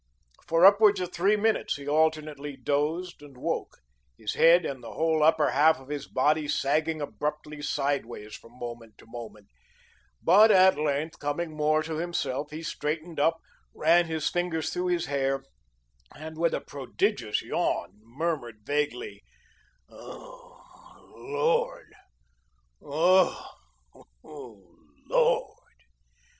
[0.47, 3.77] For upwards of three minutes he alternately dozed and woke,
[4.17, 8.97] his head and the whole upper half of his body sagging abruptly sideways from moment
[8.97, 9.49] to moment.
[10.19, 13.41] But at length, coming more to himself, he straightened up,
[13.75, 15.43] ran his fingers through his hair,
[16.15, 19.21] and with a prodigious yawn, murmured vaguely:
[19.87, 21.93] "Oh, Lord!
[22.81, 23.51] Oh
[23.95, 24.03] h,
[25.03, 25.55] LORD!"